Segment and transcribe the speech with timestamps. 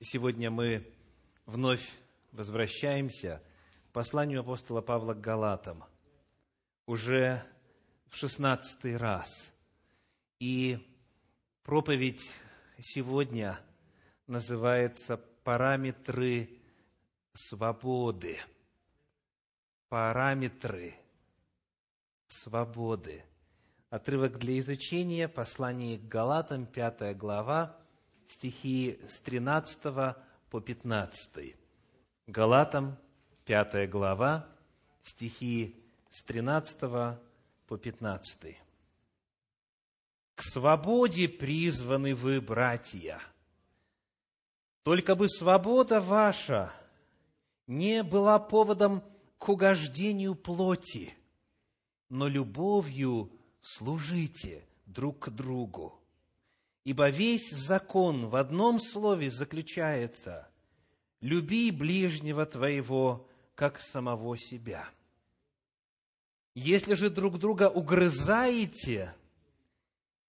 [0.00, 0.94] Сегодня мы
[1.44, 1.98] вновь
[2.30, 3.42] возвращаемся
[3.88, 5.82] к посланию апостола Павла к Галатам.
[6.86, 7.42] Уже
[8.06, 9.52] в шестнадцатый раз.
[10.38, 10.78] И
[11.64, 12.32] проповедь
[12.78, 13.58] сегодня
[14.28, 16.48] называется «Параметры
[17.34, 18.38] свободы».
[19.88, 20.94] Параметры
[22.28, 23.24] свободы.
[23.90, 27.76] Отрывок для изучения, послание к Галатам, пятая глава,
[28.28, 30.16] стихи с 13
[30.50, 31.56] по 15.
[32.26, 32.96] Галатам,
[33.44, 34.46] 5 глава,
[35.02, 35.74] стихи
[36.10, 37.18] с 13
[37.66, 38.56] по 15.
[40.34, 43.20] «К свободе призваны вы, братья,
[44.84, 46.72] только бы свобода ваша
[47.66, 49.02] не была поводом
[49.38, 51.14] к угождению плоти,
[52.08, 55.97] но любовью служите друг к другу.
[56.84, 60.48] Ибо весь закон в одном слове заключается
[61.20, 64.88] «люби ближнего твоего, как самого себя».
[66.54, 69.14] Если же друг друга угрызаете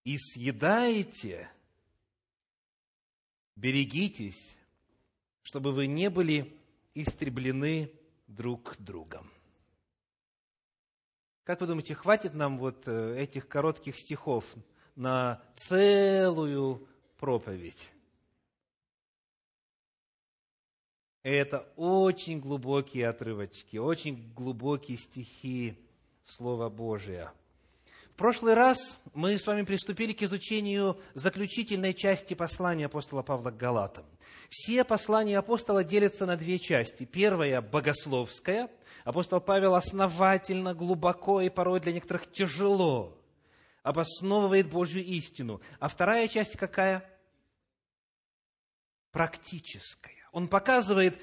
[0.04, 1.50] и съедаете,
[3.56, 4.58] берегитесь,
[5.42, 6.56] чтобы вы не были
[6.94, 7.92] истреблены
[8.28, 9.30] друг другом.
[11.44, 14.46] Как вы думаете, хватит нам вот э, этих коротких стихов
[15.00, 16.86] на целую
[17.18, 17.90] проповедь.
[21.24, 25.80] Это очень глубокие отрывочки, очень глубокие стихи
[26.26, 27.32] Слова Божия.
[28.12, 33.58] В прошлый раз мы с вами приступили к изучению заключительной части послания апостола Павла к
[33.58, 34.06] Галатам.
[34.50, 37.06] Все послания апостола делятся на две части.
[37.06, 38.70] Первая– богословская.
[39.06, 43.19] Апостол Павел основательно, глубоко и порой для некоторых тяжело
[43.84, 45.62] обосновывает Божью истину.
[45.80, 47.04] А вторая часть какая?
[49.12, 50.16] Практическая.
[50.32, 51.20] Он показывает,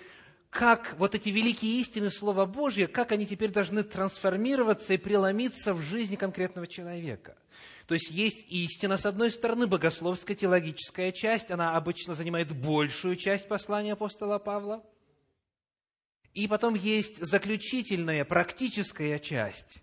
[0.51, 5.83] как вот эти великие истины Слова Божьего, как они теперь должны трансформироваться и преломиться в
[5.83, 7.37] жизни конкретного человека.
[7.87, 13.47] То есть есть истина, с одной стороны, богословская, теологическая часть, она обычно занимает большую часть
[13.49, 14.85] послания апостола Павла.
[16.35, 19.83] И потом есть заключительная, практическая часть,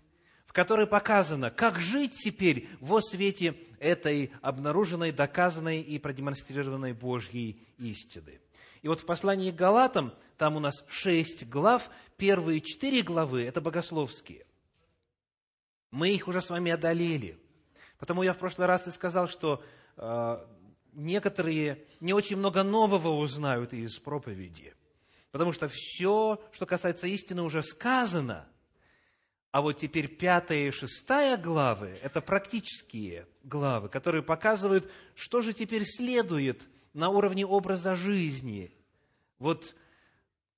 [0.54, 8.40] которой показано, как жить теперь во свете этой обнаруженной, доказанной и продемонстрированной Божьей истины.
[8.80, 13.60] И вот в послании к Галатам, там у нас шесть глав, первые четыре главы– это
[13.60, 14.46] богословские.
[15.90, 17.36] Мы их уже с вами одолели.
[17.98, 19.60] Потому я в прошлый раз и сказал, что
[19.96, 20.46] э,
[20.92, 24.72] некоторые не очень много нового узнают из проповеди.
[25.32, 28.46] Потому что все, что касается истины, уже сказано–
[29.54, 35.84] а вот теперь пятая и шестая главы– это практические главы, которые показывают, что же теперь
[35.84, 38.74] следует на уровне образа жизни.
[39.38, 39.76] Вот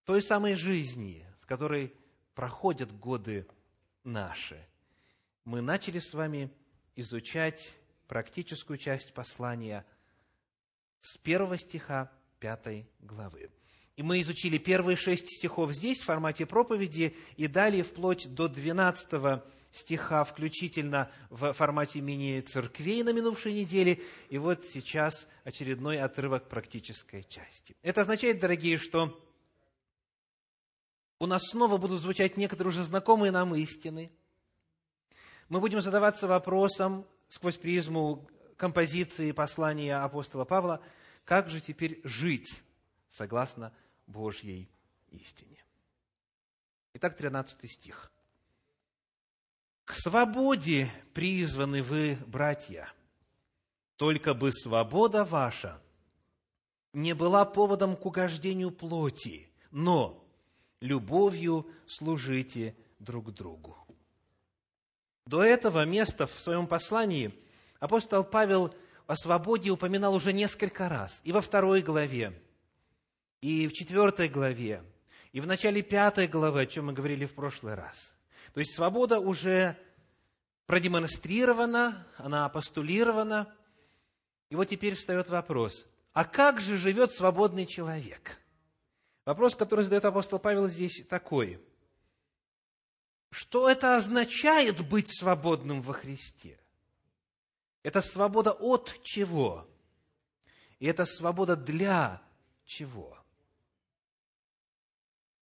[0.06, 1.92] той самой жизни, в которой
[2.34, 3.46] проходят годы
[4.02, 4.66] наши.
[5.44, 6.50] Мы начали с вами
[6.94, 7.76] изучать
[8.08, 9.84] практическую часть послания
[11.02, 13.50] с первого стиха пятой главы.
[13.96, 19.42] И мы изучили первые шесть стихов здесь, в формате проповеди, и далее вплоть до 12
[19.72, 24.02] стиха, включительно в формате мини-церквей на минувшей неделе.
[24.28, 27.74] И вот сейчас очередной отрывок практической части.
[27.82, 29.18] Это означает, дорогие, что
[31.18, 34.10] у нас снова будут звучать некоторые уже знакомые нам истины.
[35.48, 38.28] Мы будем задаваться вопросом сквозь призму
[38.58, 40.82] композиции послания апостола Павла,
[41.24, 42.62] как же теперь жить
[43.08, 43.72] согласно
[44.06, 44.68] Божьей
[45.10, 45.64] истине.
[46.94, 48.10] Итак, 13 стих.
[49.84, 52.92] «К свободе призваны вы, братья,
[53.96, 55.80] только бы свобода ваша
[56.92, 60.26] не была поводом к угождению плоти, но
[60.80, 63.76] любовью служите друг другу».
[65.26, 67.34] До этого места в своем послании
[67.80, 68.74] апостол Павел
[69.06, 71.20] о свободе упоминал уже несколько раз.
[71.24, 72.40] И во второй главе,
[73.40, 74.82] и в четвертой главе,
[75.32, 78.14] и в начале пятой главы, о чем мы говорили в прошлый раз.
[78.54, 79.76] То есть свобода уже
[80.66, 83.54] продемонстрирована, она постулирована.
[84.48, 88.40] И вот теперь встает вопрос, а как же живет свободный человек?
[89.24, 91.60] Вопрос, который задает апостол Павел здесь такой.
[93.30, 96.58] Что это означает быть свободным во Христе?
[97.82, 99.68] Это свобода от чего?
[100.78, 102.22] И это свобода для
[102.64, 103.18] чего?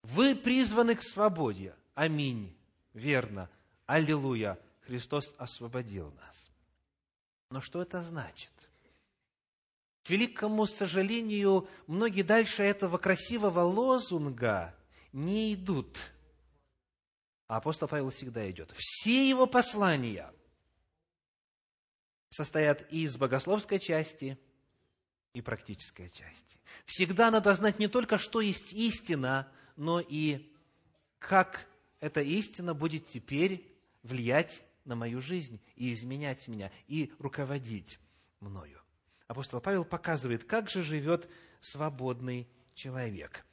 [0.04, 1.74] Вы призваны к свободе.
[1.94, 2.54] Аминь.
[2.92, 3.48] Верно.
[3.86, 4.58] Аллилуйя.
[4.82, 6.50] Христос освободил нас.
[7.50, 8.52] Но что это значит?
[10.04, 14.74] К великому сожалению, многие дальше этого красивого лозунга
[15.12, 15.96] не идут.
[17.48, 18.72] А апостол Павел всегда идет.
[18.76, 20.30] Все его послания
[22.28, 24.38] состоят из богословской части
[25.32, 26.58] и практической части.
[26.84, 30.50] Всегда надо знать не только, что есть истина, но и
[31.18, 31.66] как
[32.00, 33.66] эта истина будет теперь
[34.02, 37.98] влиять на мою жизнь и изменять меня, и руководить
[38.40, 38.80] мною.
[39.26, 41.28] Апостол Павел показывает, как же живет
[41.60, 43.44] свободный человек.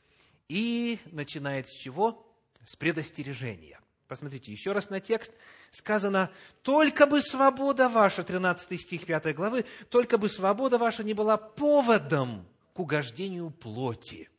[0.49, 2.27] И начинает с чего?
[2.63, 3.79] С предостережения.
[4.07, 5.31] Посмотрите еще раз на текст.
[5.71, 6.29] Сказано,
[6.63, 12.45] только бы свобода ваша, 13 стих 5 главы, только бы свобода ваша не была поводом
[12.73, 14.29] к угождению плоти.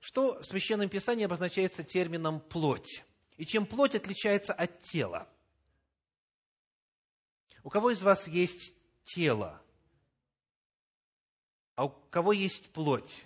[0.00, 3.04] Что в Священном Писании обозначается термином «плоть»?
[3.36, 5.28] И чем плоть отличается от тела?
[7.62, 8.74] У кого из вас есть
[9.04, 9.62] тело?
[11.74, 13.24] А у кого есть плоть?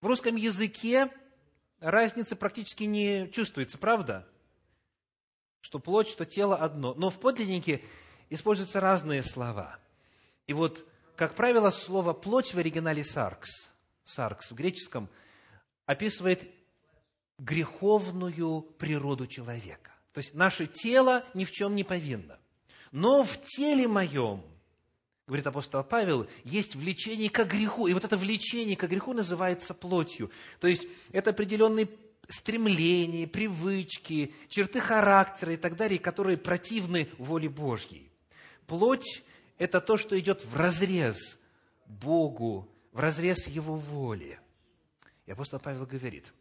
[0.00, 1.10] В русском языке
[1.80, 4.26] разницы практически не чувствуется, правда?
[5.60, 6.94] Что плоть, что тело одно.
[6.94, 7.82] Но в подлиннике
[8.30, 9.78] используются разные слова.
[10.46, 10.86] И вот,
[11.16, 13.70] как правило, слово «плоть» в оригинале «саркс»,
[14.04, 15.10] «саркс» в греческом
[15.88, 16.46] описывает
[17.38, 19.90] греховную природу человека.
[20.12, 22.38] То есть наше тело ни в чем не повинно.
[22.92, 24.42] Но в теле моем,
[25.26, 27.86] говорит апостол Павел, есть влечение к греху.
[27.86, 30.30] И вот это влечение к греху называется плотью.
[30.60, 31.88] То есть это определенные
[32.28, 38.12] стремления, привычки, черты характера и так далее, которые противны воле Божьей.
[38.66, 39.22] Плоть–
[39.58, 41.38] это то, что идет в разрез
[41.86, 44.38] Богу, в разрез Его воли.
[45.28, 46.32] И апостол Павел говорит,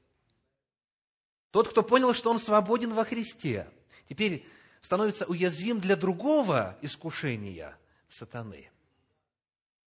[1.51, 3.69] тот, кто понял, что он свободен во Христе,
[4.07, 4.47] теперь
[4.79, 8.71] становится уязвим для другого искушения сатаны.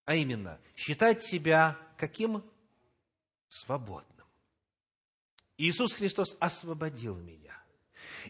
[0.05, 2.45] А именно, считать себя каким?
[3.49, 4.27] Свободным.
[5.57, 7.59] Иисус Христос освободил меня.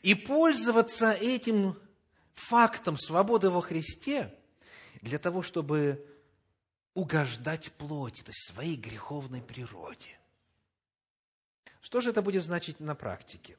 [0.02, 1.76] И пользоваться этим
[2.34, 4.32] фактом свободы во Христе
[5.02, 6.06] для того, чтобы
[6.94, 10.19] угождать плоти, то есть своей греховной природе.
[11.80, 13.56] Что же это будет значить на практике?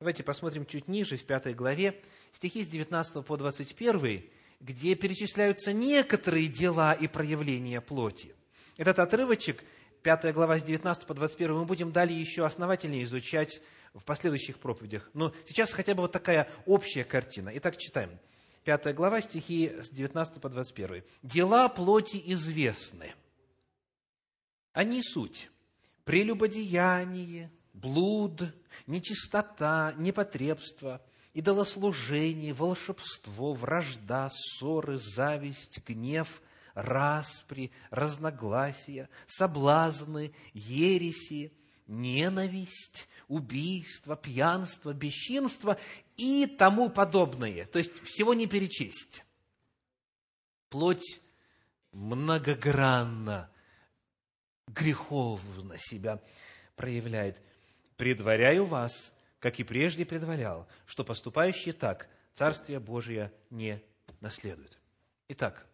[0.00, 2.00] Давайте посмотрим чуть ниже, в пятой главе,
[2.32, 4.24] стихи с 19 по 21,
[4.60, 8.34] где перечисляются некоторые дела и проявления плоти.
[8.76, 9.62] Этот отрывочек,
[10.02, 13.60] пятая глава с 19 по 21, мы будем далее еще основательнее изучать
[13.94, 15.08] в последующих проповедях.
[15.14, 17.52] Но сейчас хотя бы вот такая общая картина.
[17.54, 18.18] Итак, читаем.
[18.64, 21.04] Пятая глава, стихи с 19 по 21.
[21.22, 23.12] «Дела плоти известны.
[24.72, 25.51] Они суть
[26.04, 28.42] прелюбодеяние, блуд,
[28.86, 31.02] нечистота, непотребство,
[31.34, 36.42] идолослужение, волшебство, вражда, ссоры, зависть, гнев,
[36.74, 41.52] распри, разногласия, соблазны, ереси,
[41.86, 45.78] ненависть, убийство, пьянство, бесчинство
[46.16, 47.66] и тому подобное.
[47.66, 49.24] То есть всего не перечесть.
[50.68, 51.20] Плоть
[51.92, 53.50] многогранна,
[54.74, 56.20] греховно себя
[56.76, 57.40] проявляет.
[57.96, 63.82] «Предваряю вас, как и прежде предварял, что поступающие так Царствие Божие не
[64.20, 64.78] наследует».
[65.28, 65.66] Итак,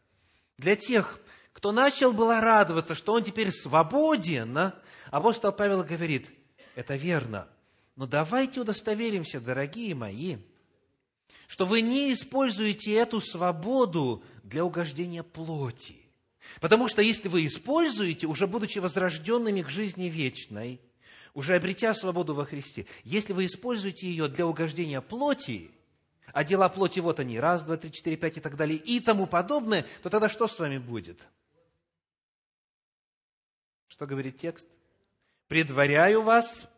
[0.59, 1.21] для тех,
[1.53, 4.73] кто начал было радоваться, что он теперь свободен,
[5.11, 6.31] апостол Павел говорит,
[6.75, 7.49] это верно,
[7.97, 10.37] но давайте удостоверимся, дорогие мои,
[11.47, 16.08] что вы не используете эту свободу для угождения плоти.
[16.61, 20.81] Потому что если вы используете, уже будучи возрожденными к жизни вечной,
[21.35, 25.71] уже обретя свободу во Христе, если вы используете ее для угождения плоти,
[26.33, 29.27] а дела плоти вот они, раз, два, три, четыре, пять и так далее, и тому
[29.27, 31.21] подобное, то тогда что с вами будет?
[33.89, 34.67] Что говорит текст?
[35.49, 36.69] «Предваряю вас»,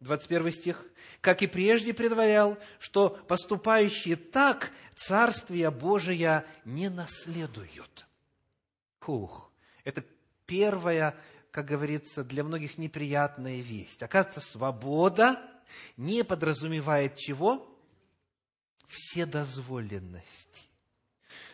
[0.00, 0.84] 21 стих,
[1.20, 8.06] «как и прежде предварял, что поступающие так Царствие Божие не наследуют».
[9.00, 9.50] Хух,
[9.84, 10.04] это
[10.46, 11.16] первая,
[11.50, 14.02] как говорится, для многих неприятная весть.
[14.02, 15.40] Оказывается, свобода
[15.96, 17.66] не подразумевает чего?
[18.86, 20.66] Вседозволенности.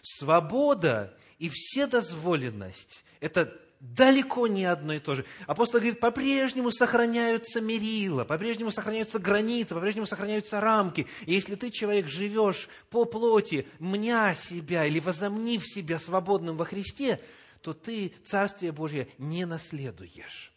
[0.02, 3.60] Свобода и вседозволенность– это
[3.94, 5.24] далеко не одно и то же.
[5.46, 11.06] Апостол говорит, по-прежнему сохраняются мерила, по-прежнему сохраняются границы, по-прежнему сохраняются рамки.
[11.24, 17.20] И если ты, человек, живешь по плоти, мня себя или возомнив себя свободным во Христе,
[17.62, 20.52] то ты Царствие Божье не наследуешь.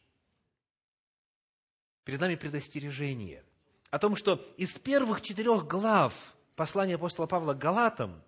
[2.04, 3.44] Перед нами предостережение
[3.92, 6.14] о том, что из первых четырех глав
[6.56, 8.22] послания апостола Павла к Галатам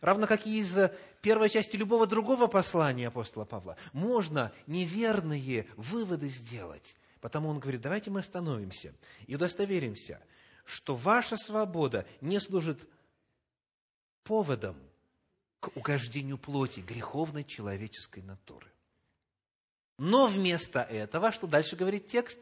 [0.00, 0.76] равно как и из
[1.20, 6.96] первой части любого другого послания апостола Павла, можно неверные выводы сделать.
[7.20, 8.94] Потому он говорит, давайте мы остановимся
[9.26, 10.20] и удостоверимся,
[10.64, 12.88] что ваша свобода не служит
[14.22, 14.76] поводом
[15.60, 18.68] к угождению плоти, греховной человеческой натуры.
[19.98, 22.38] Но вместо этого, что дальше говорит текст,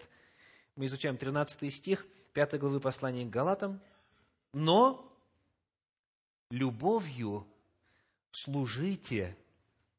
[0.74, 3.80] мы изучаем 13 стих 5 главы послания к Галатам,
[4.52, 5.05] но
[6.50, 7.46] любовью
[8.30, 9.36] служите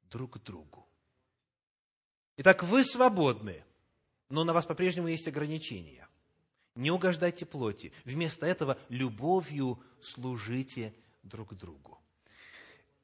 [0.10, 0.86] друг другу.
[2.38, 3.64] Итак, вы свободны,
[4.30, 6.08] но на вас по-прежнему есть ограничения.
[6.76, 7.92] Не угождайте плоти.
[8.06, 12.00] Вместо этого любовью служите друг другу.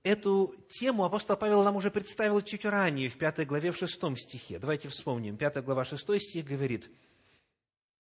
[0.04, 4.60] Эту тему апостол Павел нам уже представил чуть ранее, в пятой главе, в шестом стихе.
[4.60, 5.38] Давайте вспомним.
[5.38, 6.92] Пятая глава, шестой стих говорит,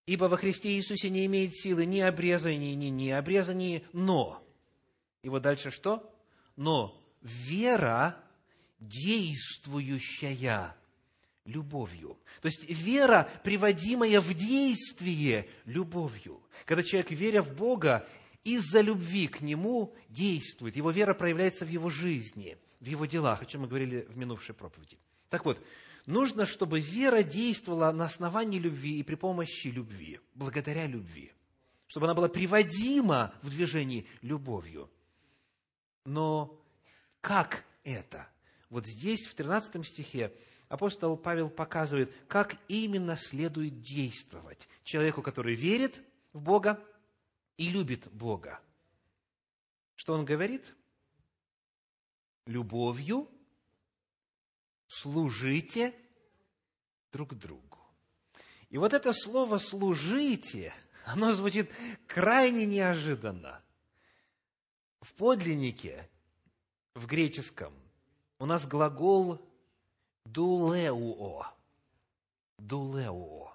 [0.06, 4.43] «Ибо во Христе Иисусе не имеет силы ни обрезание, ни необрезание, но...»
[5.24, 6.10] И вот дальше что?
[6.56, 8.16] «Но вера,
[8.80, 10.76] действующая
[11.46, 12.18] любовью.
[12.42, 16.42] То есть вера, приводимая в действие любовью.
[16.66, 18.08] Когда человек, веря в Бога,
[18.44, 20.76] из-за любви к Нему действует.
[20.76, 24.54] Его вера проявляется в его жизни, в его делах, о чем мы говорили в минувшей
[24.54, 24.98] проповеди.
[25.30, 25.60] Так вот,
[26.06, 31.32] нужно, чтобы вера действовала на основании любви и при помощи любви, благодаря любви.
[31.88, 34.90] Чтобы она была приводима в движении любовью.
[36.06, 36.62] Но
[37.22, 38.28] как это?
[38.70, 40.34] Вот здесь, в 13 стихе,
[40.68, 46.02] апостол Павел показывает, как именно следует действовать человеку, который верит
[46.34, 46.84] в Бога
[47.58, 48.60] и любит Бога.
[49.96, 50.76] Что он говорит?
[52.46, 53.30] Любовью
[54.88, 55.94] служите
[57.12, 57.80] друг другу.
[58.70, 60.74] И вот это слово «служите»,
[61.06, 61.72] оно звучит
[62.08, 63.63] крайне неожиданно.
[65.04, 66.10] В подлиннике
[66.94, 67.74] в греческом
[68.40, 69.46] у нас глагол
[70.24, 71.46] «дулеуо».
[72.58, 73.54] «Дулеуо».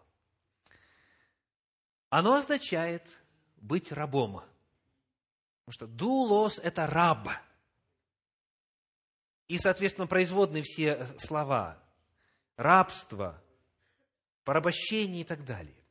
[2.11, 3.02] Оно означает
[3.57, 4.43] быть рабом.
[5.64, 7.31] Потому что «дулос»– это раб.
[9.47, 11.83] И, соответственно, производные все слова.
[12.57, 13.43] Рабство,
[14.45, 15.83] порабощение и так далее.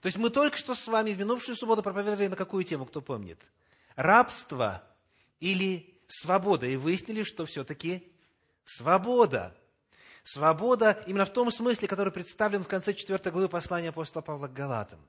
[0.00, 3.02] То есть мы только что с вами в минувшую субботу проповедовали на какую тему, кто
[3.02, 3.38] помнит?
[3.96, 4.82] Рабство
[5.40, 6.66] или свобода.
[6.66, 8.12] И выяснили, что все-таки
[8.64, 9.54] свобода.
[10.22, 14.54] Свобода именно в том смысле, который представлен в конце 4 главы послания апостола Павла к
[14.54, 15.00] Галатам.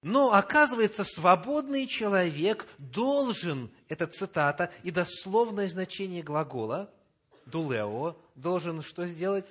[0.00, 6.90] Но, оказывается, свободный человек должен, это цитата и дословное значение глагола,
[7.46, 9.46] дулео, должен что сделать?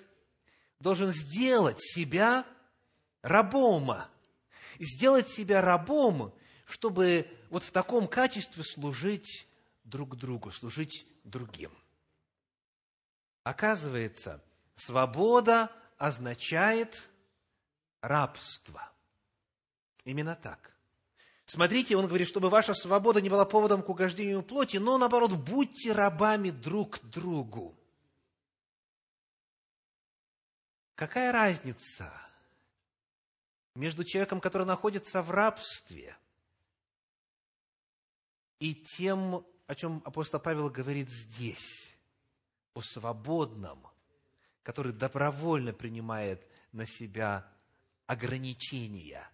[0.79, 2.45] Должен сделать себя
[3.23, 3.95] рабом.
[4.79, 6.33] Сделать себя рабом,
[6.73, 9.47] чтобы вот в таком качестве служить
[9.83, 11.71] друг другу, служить другим.
[13.43, 14.43] Оказывается,
[14.75, 17.07] свобода означает
[18.01, 18.91] рабство.
[20.03, 20.75] Именно так.
[21.45, 25.91] Смотрите, он говорит, чтобы ваша свобода не была поводом к угождению плоти, но наоборот, будьте
[25.91, 27.77] рабами друг другу.
[30.95, 32.11] Какая разница
[33.75, 36.17] между человеком, который находится в рабстве,
[38.63, 41.93] и тем, о чем апостол Павел говорит здесь,
[42.74, 43.86] о свободном,
[44.63, 47.46] который добровольно принимает на себя
[48.05, 49.29] ограничения,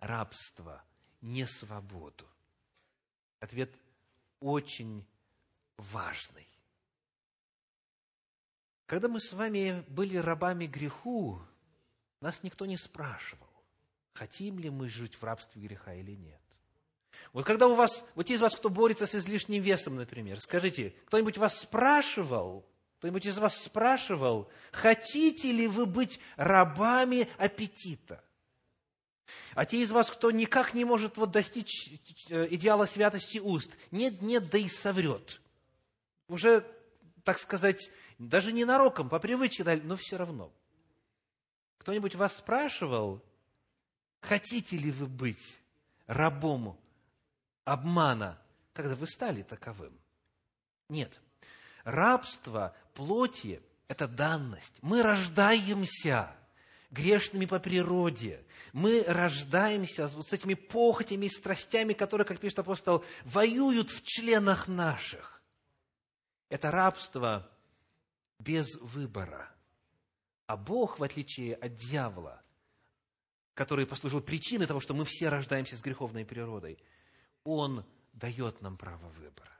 [0.00, 0.82] рабства,
[1.20, 2.26] несвободу.
[3.40, 3.78] Ответ
[4.40, 5.06] очень
[5.76, 6.48] важный.
[8.86, 11.42] Когда мы с вами были рабами греху,
[12.20, 13.52] нас никто не спрашивал,
[14.14, 16.41] хотим ли мы жить в рабстве греха или нет.
[17.32, 20.94] Вот когда у вас, вот те из вас, кто борется с излишним весом, например, скажите,
[21.06, 22.66] кто-нибудь вас спрашивал,
[22.98, 28.22] кто-нибудь из вас спрашивал, хотите ли вы быть рабами аппетита?
[29.54, 31.90] А те из вас, кто никак не может вот достичь
[32.28, 35.40] э, идеала святости уст, нет, нет, да и соврет.
[36.28, 36.66] Уже,
[37.24, 40.52] так сказать, даже не нароком, по привычке, но все равно.
[41.78, 43.22] Кто-нибудь вас спрашивал,
[44.20, 45.58] хотите ли вы быть
[46.06, 46.78] рабом
[47.64, 48.38] обмана,
[48.72, 49.98] когда вы стали таковым.
[50.88, 51.20] Нет.
[51.84, 54.74] Рабство плоти– это данность.
[54.82, 56.34] Мы рождаемся
[56.90, 58.44] грешными по природе.
[58.72, 64.68] Мы рождаемся вот с этими похотями и страстями, которые, как пишет апостол, воюют в членах
[64.68, 65.42] наших.
[66.48, 67.50] Это рабство
[68.38, 69.50] без выбора.
[70.46, 72.42] А Бог, в отличие от дьявола,
[73.54, 76.78] который послужил причиной того, что мы все рождаемся с греховной природой–
[77.44, 79.50] он дает нам право выбора.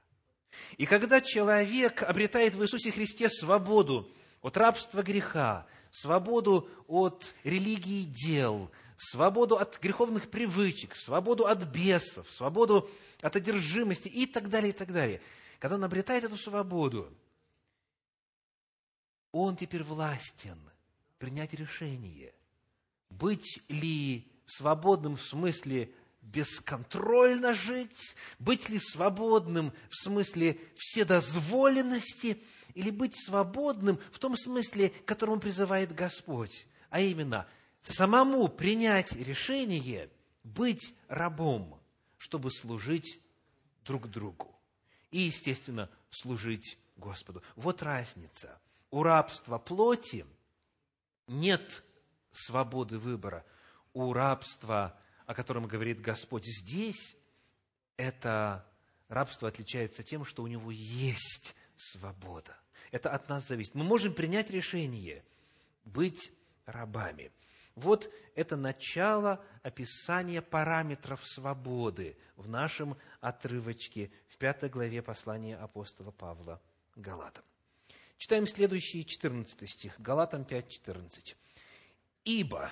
[0.77, 4.11] И когда человек обретает в Иисусе Христе свободу
[4.41, 12.89] от рабства греха, свободу от религии дел, свободу от греховных привычек, свободу от бесов, свободу
[13.21, 15.21] от одержимости и так далее, и так далее.
[15.59, 17.11] Когда он обретает эту свободу,
[19.31, 20.59] он теперь властен
[21.17, 22.33] принять решение,
[23.09, 25.91] быть ли свободным в смысле
[26.23, 32.41] бесконтрольно жить, быть ли свободным в смысле вседозволенности,
[32.73, 37.47] или быть свободным в том смысле, к которому призывает Господь, а именно
[37.83, 40.09] самому принять решение
[40.43, 41.79] быть рабом,
[42.17, 43.19] чтобы служить
[43.85, 44.59] друг другу
[45.11, 47.43] и, естественно, служить Господу.
[47.55, 48.59] Вот разница.
[48.89, 50.25] У рабства плоти
[51.27, 51.83] нет
[52.31, 53.45] свободы выбора.
[53.93, 57.15] У рабства о котором говорит Господь здесь,
[57.97, 58.65] это
[59.07, 62.57] рабство отличается тем, что у него есть свобода.
[62.91, 63.75] Это от нас зависит.
[63.75, 65.23] Мы можем принять решение
[65.85, 66.31] быть
[66.65, 67.31] рабами.
[67.75, 76.61] Вот это начало описания параметров свободы в нашем отрывочке в пятой главе послания апостола Павла
[76.95, 77.43] Галатам.
[78.17, 81.35] Читаем следующий 14 стих, Галатам 5, 14.
[82.25, 82.71] «Ибо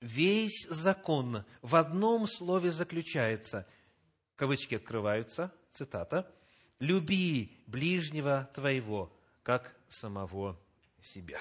[0.00, 3.66] весь закон в одном слове заключается,
[4.36, 6.32] кавычки открываются, цитата,
[6.78, 9.12] «люби ближнего твоего,
[9.42, 10.60] как самого
[11.00, 11.40] себя».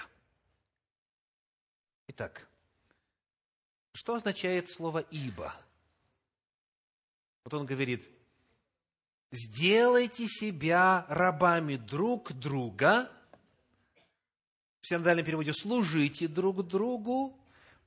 [2.08, 2.48] Итак,
[3.94, 5.54] что означает слово «ибо»?
[7.44, 8.08] Вот он говорит,
[9.32, 13.12] сделайте себя рабами друг друга,
[14.82, 17.40] в синодальном переводе служите друг другу,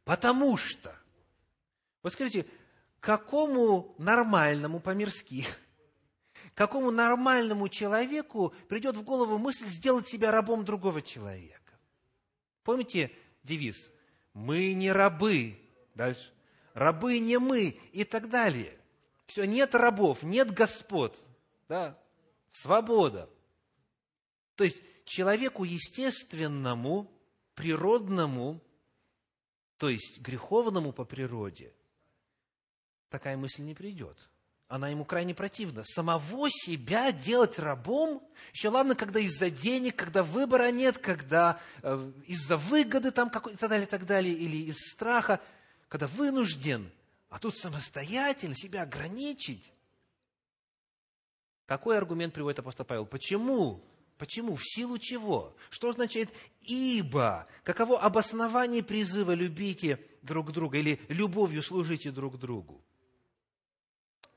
[0.08, 0.98] Потому что,
[2.02, 2.46] вот скажите,
[2.98, 5.44] какому нормальному по-мирски,
[6.54, 11.78] какому нормальному человеку придет в голову мысль сделать себя рабом другого человека?
[12.62, 13.12] Помните
[13.42, 13.90] девиз?
[14.32, 15.58] Мы не рабы.
[15.94, 16.32] Дальше.
[16.72, 18.78] Рабы не мы и так далее.
[19.26, 21.18] Все, нет рабов, нет господ.
[21.68, 21.98] Да?
[22.48, 23.28] Свобода.
[24.54, 27.12] То есть человеку естественному,
[27.54, 28.62] природному,
[29.78, 31.72] то есть греховному по природе,
[33.08, 34.28] такая мысль не придет.
[34.66, 35.82] Она ему крайне противна.
[35.84, 42.58] Самого себя делать рабом, еще ладно, когда из-за денег, когда выбора нет, когда э, из-за
[42.58, 45.40] выгоды там какой и так далее, и так далее, или из страха,
[45.88, 46.90] когда вынужден,
[47.30, 49.72] а тут самостоятельно себя ограничить.
[51.64, 53.06] Какой аргумент приводит апостол Павел?
[53.06, 53.82] Почему
[54.18, 54.56] Почему?
[54.56, 55.56] В силу чего?
[55.70, 57.46] Что означает «ибо»?
[57.62, 62.84] Каково обоснование призыва «любите друг друга» или «любовью служите друг другу»?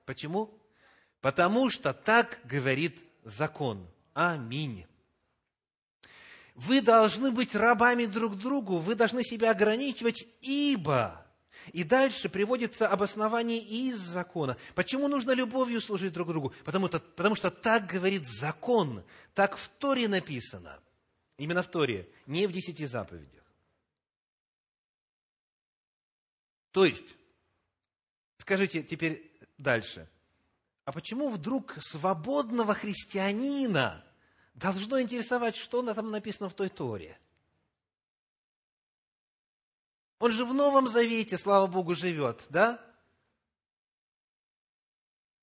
[0.05, 0.55] Почему?
[1.19, 3.87] Потому что так говорит закон.
[4.13, 4.85] Аминь.
[6.53, 11.25] Вы должны быть рабами друг другу, вы должны себя ограничивать, ибо
[11.73, 14.57] и дальше приводится обоснование из закона.
[14.75, 16.53] Почему нужно любовью служить друг другу?
[16.65, 20.79] Потому, что, потому что так говорит закон, так в Торе написано.
[21.37, 23.43] Именно в Торе, не в десяти заповедях.
[26.71, 27.15] То есть,
[28.37, 30.09] скажите теперь дальше,
[30.85, 34.05] а почему вдруг свободного христианина
[34.53, 37.17] должно интересовать, что там написано в той Торе?
[40.21, 42.79] Он же в Новом Завете, слава Богу, живет, да?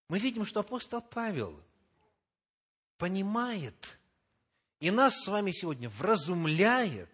[0.08, 1.60] Мы видим, что апостол Павел
[2.96, 3.98] понимает
[4.78, 7.10] и нас с вами сегодня вразумляет,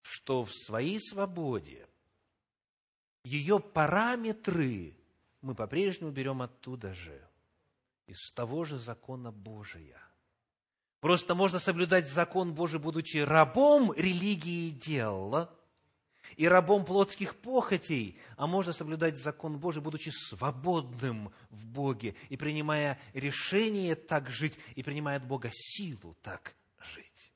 [0.00, 1.86] что в своей свободе
[3.22, 4.96] ее параметры
[5.42, 7.22] мы по-прежнему берем оттуда же,
[8.06, 10.00] из того же закона Божия–
[11.04, 15.50] Просто можно соблюдать закон Божий, будучи рабом религии дел
[16.36, 22.98] и рабом плотских похотей, а можно соблюдать закон Божий, будучи свободным в Боге и принимая
[23.12, 27.34] решение так жить, и принимая от Бога силу так жить.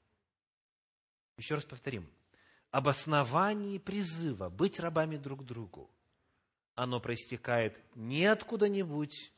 [1.36, 2.08] Еще раз повторим.
[2.70, 5.90] Обоснование призыва быть рабами друг другу,
[6.74, 9.30] оно проистекает не откуда-нибудь,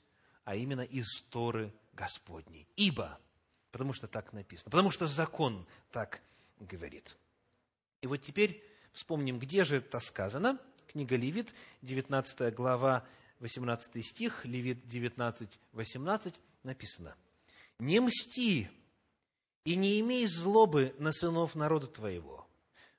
[0.45, 2.69] а именно из Торы Господней.
[2.77, 3.19] Ибо–
[3.71, 4.71] Потому что так написано.
[4.71, 6.21] Потому что закон так
[6.59, 7.17] говорит.
[8.01, 10.59] И вот теперь вспомним, где же это сказано.
[10.89, 13.07] Книга Левит, 19 глава,
[13.39, 17.15] 18 стих, Левит 19, 18 написано.
[17.79, 18.69] «Не мсти
[19.65, 22.47] и не имей злобы на сынов народа твоего,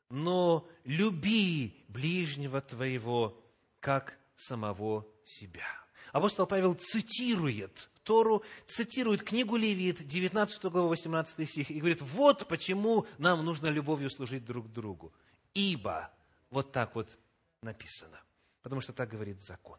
[0.10, 3.40] но люби ближнего твоего,
[3.80, 5.68] как самого себя».
[6.12, 13.06] Апостол Павел цитирует Тору, цитирует книгу Левит, 19 главу, 18 стих, и говорит, вот почему
[13.18, 15.14] нам нужно любовью служить друг другу.
[15.54, 16.12] Ибо
[16.50, 17.18] вот так вот
[17.62, 18.20] написано,
[18.62, 19.78] потому что так говорит закон.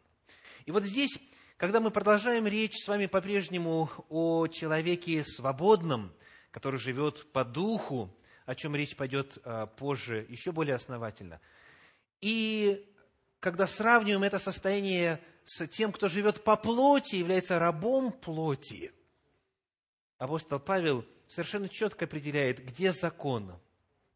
[0.65, 1.19] И вот здесь,
[1.57, 6.13] когда мы продолжаем речь с вами по-прежнему о человеке свободном,
[6.51, 11.39] который живет по духу, о чем речь пойдет а, позже еще более основательно.
[12.21, 12.89] И
[13.39, 18.91] когда сравниваем это состояние с тем, кто живет по плоти, является рабом плоти,
[20.17, 23.53] апостол Павел совершенно четко определяет, где закон,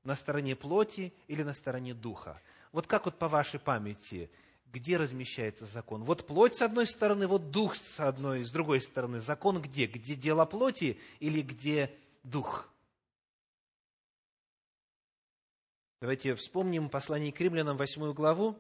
[0.04, 2.42] на стороне плоти или на стороне духа.
[2.72, 4.30] Вот как вот по вашей памяти,
[4.72, 6.04] где размещается закон?
[6.04, 9.20] Вот плоть с одной стороны, вот дух с одной, с другой стороны.
[9.20, 9.86] Закон где?
[9.86, 12.70] Где дело плоти или где дух?
[16.00, 18.56] Давайте вспомним послание к римлянам, восьмую главу,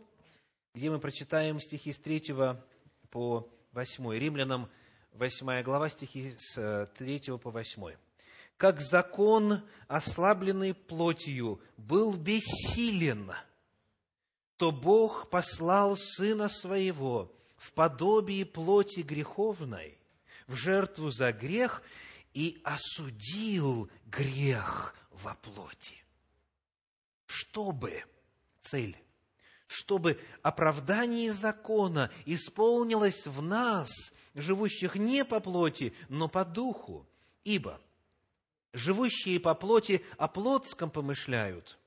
[0.78, 2.36] где мы прочитаем стихи с 3
[3.10, 4.14] по 8.
[4.14, 4.70] Римлянам,
[5.14, 7.96] 8 глава, стихи с 3 по 8.
[8.58, 13.32] «Как закон, ослабленный плотью, был бессилен,
[14.58, 19.98] то Бог послал Сына Своего в подобии плоти греховной,
[20.46, 21.82] в жертву за грех,
[22.36, 25.98] и осудил грех во плоти,
[27.26, 28.04] чтобы,
[28.62, 28.96] цель,
[29.68, 33.90] чтобы оправдание закона исполнилось в нас,
[34.34, 37.06] живущих не по плоти, но по духу.
[37.44, 37.80] Ибо
[38.74, 41.78] живущие по плоти о плотском помышляют,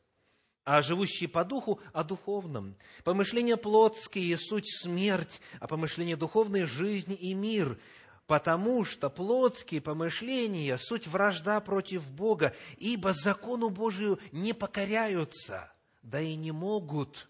[0.64, 2.76] а живущие по духу о духовном.
[3.04, 7.78] Помышления плотские– суть смерть, а помышления духовные– жизнь и мир
[8.26, 15.72] потому что плотские помышления– суть вражда против Бога, ибо закону Божию не покоряются,
[16.04, 17.28] да и не могут.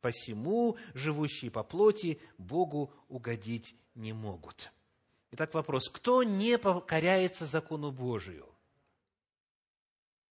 [0.00, 4.70] Посему живущие по плоти Богу угодить не могут.
[5.32, 8.46] Итак, вопрос, кто не покоряется закону Божию?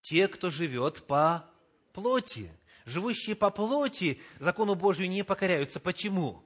[0.01, 1.49] Те, кто живет по
[1.93, 2.51] плоти.
[2.85, 5.79] Живущие по плоти закону Божию не покоряются.
[5.79, 6.45] Почему?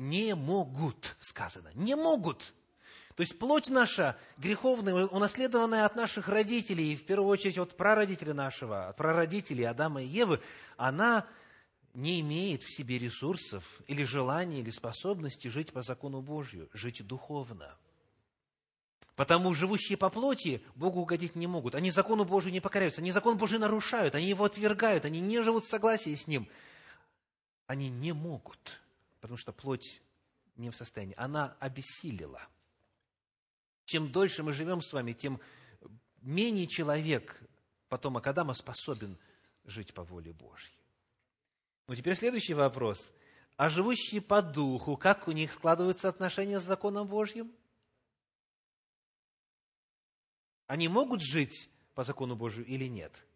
[0.00, 2.54] не могут, сказано, не могут.
[3.20, 8.32] То есть плоть наша греховная, унаследованная от наших родителей, и в первую очередь от прародителя
[8.32, 10.40] нашего, от прародителей Адама и Евы,
[10.78, 11.26] она
[11.92, 17.76] не имеет в себе ресурсов или желания, или способности жить по закону Божью, жить духовно.
[19.16, 21.74] Потому живущие по плоти Богу угодить не могут.
[21.74, 25.64] Они закону Божию не покоряются, они закон Божий нарушают, они его отвергают, они не живут
[25.64, 26.48] в согласии с ним.
[27.66, 28.80] Они не могут
[29.20, 30.00] потому что плоть
[30.56, 31.14] не в состоянии.
[31.18, 32.48] Она обессилила.
[33.90, 35.40] Чем дольше мы живем с вами, тем
[36.20, 37.42] менее человек,
[37.88, 39.18] потомок Адама, способен
[39.64, 40.78] жить по воле Божьей.
[41.88, 43.12] Ну, теперь следующий вопрос.
[43.56, 47.52] А живущие по духу, как у них складываются отношения с законом Божьим?
[50.68, 53.26] Они могут жить по закону Божию или нет?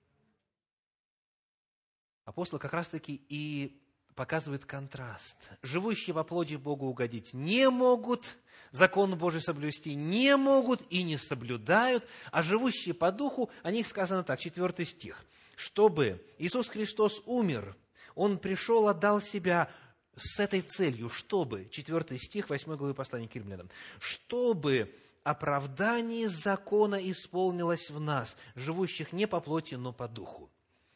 [2.26, 3.83] Апостол как раз-таки и
[4.14, 5.36] показывает контраст.
[5.62, 8.36] Живущие во плоти Богу угодить не могут,
[8.72, 14.24] закон Божий соблюсти не могут и не соблюдают, а живущие по духу, о них сказано
[14.24, 15.24] так, четвертый стих.
[15.56, 17.76] Чтобы Иисус Христос умер,
[18.14, 19.70] Он пришел, отдал себя
[20.16, 27.90] с этой целью, чтобы, четвертый стих 8 главы послания к римлянам, чтобы оправдание закона исполнилось
[27.90, 30.50] в нас, живущих не по плоти, но по духу.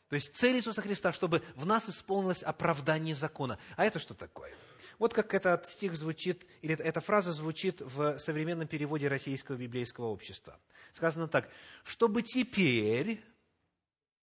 [0.08, 3.58] То есть цель Иисуса Христа, чтобы в нас исполнилось оправдание закона.
[3.76, 4.54] А это что такое?
[4.98, 10.58] Вот как этот стих звучит, или эта фраза звучит в современном переводе Российского библейского общества.
[10.92, 11.48] Сказано так,
[11.84, 13.22] чтобы теперь,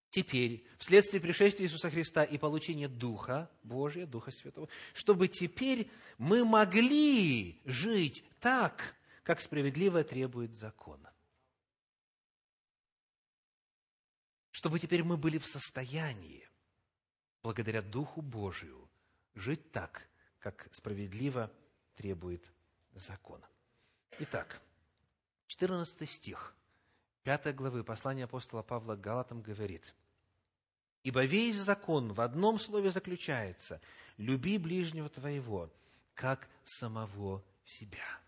[0.09, 7.61] теперь, вследствие пришествия Иисуса Христа и получения Духа Божия, Духа Святого, чтобы теперь мы могли
[7.63, 11.04] жить так, как справедливо требует закона.
[14.55, 16.47] Чтобы теперь мы были в состоянии,
[17.43, 18.89] благодаря Духу Божию,
[19.33, 20.07] жить так,
[20.39, 21.51] как справедливо
[21.97, 22.49] требует
[22.93, 23.43] закон.
[24.19, 24.61] Итак,
[25.47, 26.55] 14 стих
[27.23, 29.93] 5 главы послания апостола Павла к Галатам говорит,
[31.03, 33.81] «Ибо весь закон в одном слове заключается–
[34.17, 35.69] люби ближнего твоего,
[36.13, 38.21] как самого себя».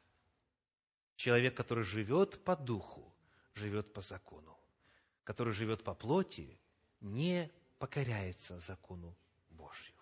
[1.15, 3.15] Человек, который живет по духу,
[3.53, 4.56] живет по закону
[5.27, 6.57] который живет по плоти,
[7.01, 9.13] не покоряется закону
[9.49, 9.93] Божью.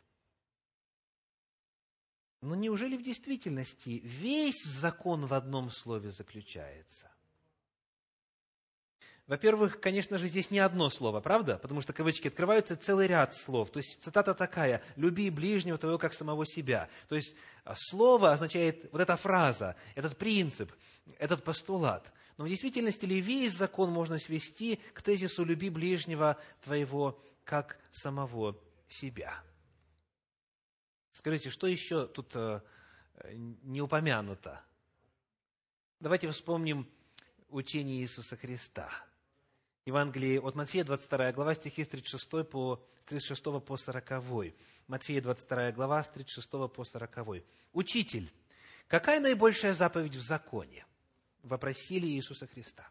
[2.41, 7.11] Но неужели в действительности весь закон в одном слове заключается?
[9.25, 11.57] Во-первых, конечно же, здесь не одно слово, правда?
[11.57, 13.71] Потому что кавычки открываются целый ряд слов.
[13.71, 16.87] То есть цитата такая «люби ближнего твоего, как самого себя».
[17.09, 17.35] То есть
[17.73, 20.71] слово означает вот эта фраза, этот принцип,
[21.17, 22.13] этот постулат.
[22.37, 28.61] Но в действительности ли весь закон можно свести к тезису «люби ближнего твоего, как самого
[28.87, 29.41] себя».
[31.11, 32.61] Скажите, что еще тут э,
[33.63, 34.61] не упомянуто?
[36.01, 36.89] Давайте вспомним
[37.47, 38.89] учение Иисуса Христа–
[39.85, 44.53] Евангелии от Матфея, 22 глава, стихи с 36 по, с 36 по 40.
[44.87, 47.43] Матфея, 22 глава, с 36 по 40.
[47.71, 48.33] «Учитель,
[48.87, 50.87] какая наибольшая заповедь в законе?»
[51.45, 52.87] Вопросили Иисуса Христа.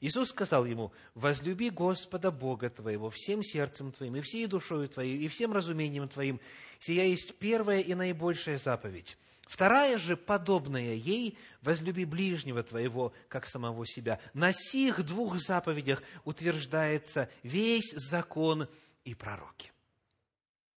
[0.00, 5.28] Иисус сказал ему, «Возлюби Господа Бога твоего всем сердцем твоим, и всей душою твоей, и
[5.28, 6.40] всем разумением твоим.
[6.78, 9.18] Сия есть первая и наибольшая заповедь.
[9.42, 14.20] Вторая же, подобная ей, возлюби ближнего твоего, как самого себя.
[14.32, 18.68] На сих двух заповедях утверждается весь закон
[19.04, 19.72] и пророки.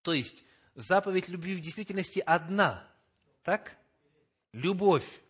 [0.01, 0.43] То есть,
[0.75, 2.85] заповедь любви в действительности одна,
[3.43, 3.77] так?
[4.51, 5.22] Любовь.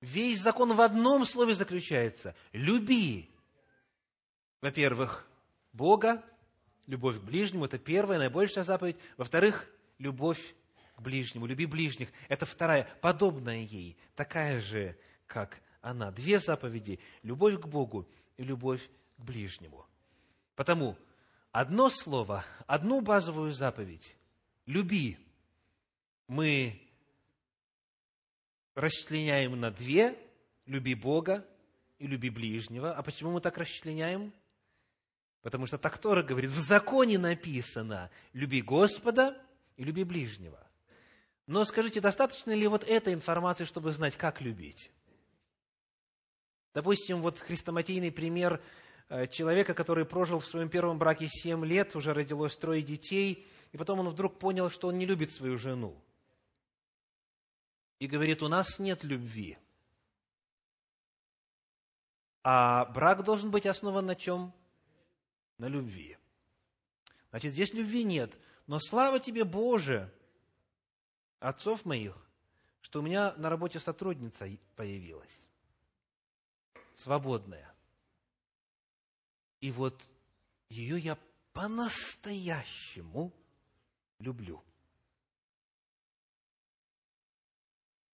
[0.00, 2.34] Весь закон в одном слове заключается.
[2.52, 3.30] Люби.
[4.60, 5.26] Во-первых,
[5.72, 6.22] Бога,
[6.86, 8.96] любовь к ближнему– это первая, наибольшая заповедь.
[9.16, 9.66] Во-вторых,
[9.98, 10.54] любовь
[10.96, 12.08] к ближнему, люби ближних.
[12.28, 16.10] Это вторая, подобная ей, такая же, как она.
[16.10, 19.86] Две заповеди– любовь к Богу и любовь к ближнему.
[20.54, 20.96] Потому
[21.52, 24.16] одно слово, одну базовую заповедь–
[24.66, 25.18] люби.
[26.28, 26.85] Мы
[28.76, 30.16] расчленяем на две–
[30.66, 31.44] люби Бога
[31.98, 32.92] и люби ближнего.
[32.92, 34.32] А почему мы так расчленяем?
[35.42, 39.40] Потому что так Тора говорит, в законе написано «люби Господа
[39.76, 40.60] и люби ближнего».
[41.46, 44.90] Но скажите, достаточно ли вот этой информации, чтобы знать, как любить?
[46.74, 48.60] Допустим, вот хрестоматийный пример
[49.08, 53.76] э, человека, который прожил в своем первом браке 7 лет, уже родилось трое детей, и
[53.76, 55.96] потом он вдруг понял, что он не любит свою жену.
[57.98, 59.58] И говорит, у нас нет любви.
[62.42, 64.52] А брак должен быть основан на чем?
[65.58, 66.18] На любви.
[67.30, 68.38] Значит, здесь любви нет.
[68.66, 70.12] Но слава тебе, Боже,
[71.40, 72.16] отцов моих,
[72.82, 75.40] что у меня на работе сотрудница появилась,
[76.94, 77.74] свободная.
[79.60, 80.08] И вот
[80.68, 81.18] ее я
[81.52, 83.32] по-настоящему
[84.18, 84.62] люблю.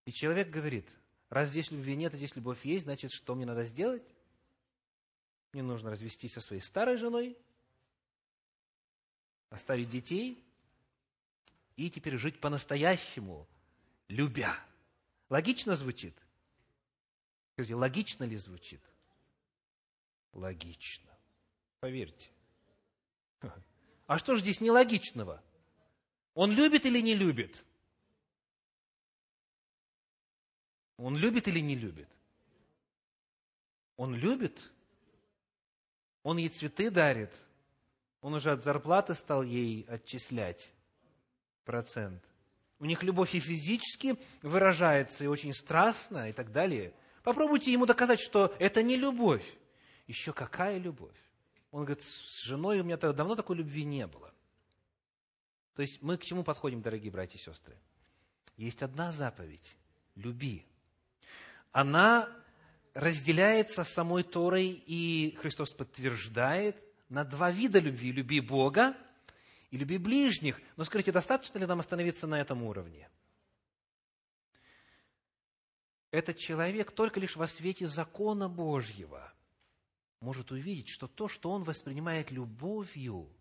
[0.04, 0.88] И человек говорит,
[1.28, 4.02] раз здесь любви нет, а здесь любовь есть, значит, что мне надо сделать?
[5.52, 7.36] Мне нужно развестись со своей старой женой,
[9.50, 10.42] оставить детей
[11.76, 13.46] и теперь жить по-настоящему,
[14.08, 14.58] любя.
[15.28, 16.16] Логично звучит?
[17.52, 18.80] Скажите, логично ли звучит?
[20.32, 21.10] Логично.
[21.80, 22.30] Поверьте.
[24.08, 25.42] А что же здесь нелогичного?
[26.34, 27.64] Он любит или не любит?
[31.02, 32.08] Он любит или не любит?
[33.96, 34.70] Он любит.
[36.22, 37.32] Он ей цветы дарит.
[38.20, 40.72] Он уже от зарплаты стал ей отчислять
[41.64, 42.22] процент.
[42.78, 46.94] У них любовь и физически выражается, и очень страстно, и так далее.
[47.24, 49.56] Попробуйте ему доказать, что это не любовь.
[50.06, 51.16] Еще какая любовь?
[51.72, 54.32] Он говорит, с женой у меня давно такой любви не было.
[55.74, 57.76] То есть мы к чему подходим, дорогие братья и сестры?
[58.56, 59.76] Есть одна заповедь–
[60.14, 60.66] люби.
[61.72, 62.28] Она
[62.94, 66.76] разделяется самой Торой, и Христос подтверждает
[67.08, 68.12] на два вида любви.
[68.12, 68.96] Люби Бога–
[69.72, 70.60] и люби ближних.
[70.76, 73.10] Но скажите, достаточно ли нам остановиться на этом уровне?
[76.10, 79.32] Этот человек только лишь во свете закона Божьего
[80.20, 83.34] может увидеть, что то, что он воспринимает любовью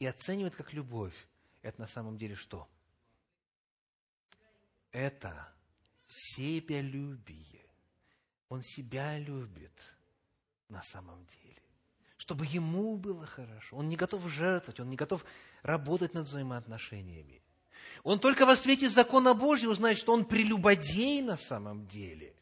[0.00, 1.14] и оценивает как любовь,
[1.62, 2.68] это на самом деле что?
[4.90, 5.54] Это
[6.08, 7.67] себялюбие.
[8.48, 9.72] Он себя любит
[10.68, 11.62] на самом деле
[12.18, 13.76] чтобы ему было хорошо.
[13.76, 15.24] Он не готов жертвовать, он не готов
[15.62, 17.40] работать над взаимоотношениями.
[18.02, 22.34] Он только во свете закона Божьего узнает, что он прелюбодей на самом деле.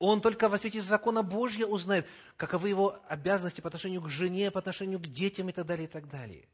[0.00, 4.58] Он только во свете закона Божьего узнает, каковы его обязанности по отношению к жене, по
[4.58, 6.48] отношению к детям и так далее, и так далее.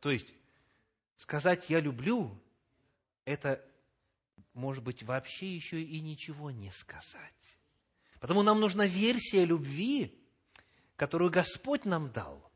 [0.00, 0.34] То есть,
[1.16, 2.36] сказать «я люблю»–
[3.26, 3.62] это,
[4.54, 7.58] может быть, вообще еще и ничего не сказать.
[8.20, 10.18] Потому нам нужна версия любви,
[10.96, 12.50] которую Господь нам дал.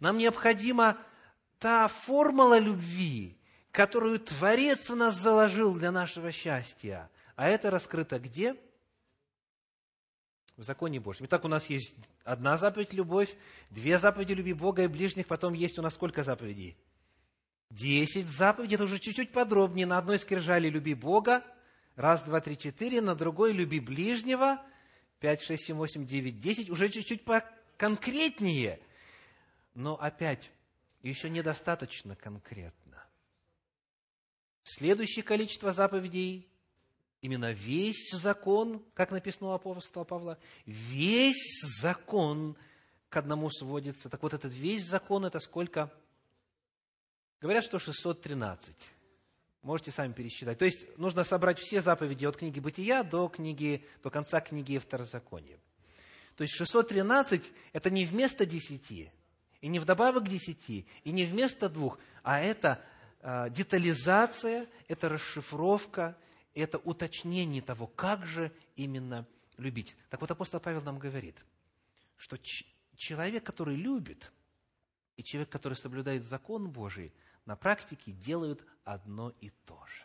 [0.00, 0.98] Нам необходима
[1.58, 3.36] та формула любви,
[3.70, 7.10] которую Творец в нас заложил для нашего счастья.
[7.34, 8.56] А это раскрыто где?
[10.56, 11.26] в законе Божьем.
[11.26, 13.36] Итак, у нас есть одна заповедь– любовь,
[13.70, 16.76] две заповеди– люби Бога и ближних, потом есть у нас сколько заповедей?
[17.70, 19.86] Десять заповедей, это уже чуть-чуть подробнее.
[19.86, 21.44] На одной скрижали «люби Бога»,
[21.96, 24.62] раз, два, три, четыре, на другой «люби ближнего»,
[25.18, 28.80] пять, шесть, семь, восемь, девять, десять, уже чуть-чуть поконкретнее.
[29.74, 30.50] Но опять,
[31.02, 33.04] еще недостаточно конкретно.
[34.62, 36.48] Следующее количество заповедей
[37.20, 42.56] именно весь закон, как написано у апостола Павла, весь закон
[43.08, 44.08] к одному сводится.
[44.08, 45.92] Так вот, этот весь закон, это сколько?
[47.40, 48.74] Говорят, что 613.
[49.62, 50.58] Можете сами пересчитать.
[50.58, 55.58] То есть, нужно собрать все заповеди от книги Бытия до, книги, до конца книги Второзакония.
[56.36, 59.10] То есть, 613– это не вместо 10,
[59.60, 62.80] и не вдобавок к 10, и не вместо двух, а это
[63.20, 66.16] э, детализация, это расшифровка,
[66.54, 69.96] это уточнение того, как же именно любить.
[70.10, 71.44] Так вот, апостол Павел нам говорит,
[72.16, 72.38] что
[72.96, 74.32] человек, который любит,
[75.16, 77.12] и человек, который соблюдает закон Божий,
[77.46, 80.02] на практике делают одно и то же.